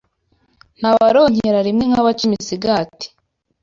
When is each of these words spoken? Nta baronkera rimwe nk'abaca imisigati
Nta 0.79 0.89
baronkera 0.99 1.59
rimwe 1.67 1.83
nk'abaca 1.89 2.23
imisigati 2.27 3.07